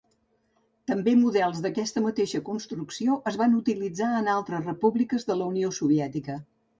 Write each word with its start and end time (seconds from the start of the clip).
També 0.91 1.11
models 1.17 1.59
d'aquesta 1.65 2.01
mateixa 2.05 2.41
construcció 2.47 3.17
es 3.33 3.37
van 3.41 3.53
utilitzar 3.57 4.07
en 4.23 4.31
altres 4.37 4.65
repúbliques 4.71 5.27
de 5.29 5.37
la 5.43 5.51
Unió 5.55 5.71
Soviètica. 5.81 6.39